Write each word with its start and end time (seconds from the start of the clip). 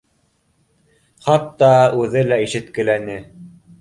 Хатта 1.27 1.71
үҙе 2.05 2.27
лә 2.33 2.43
ишеткеләне 2.47 3.19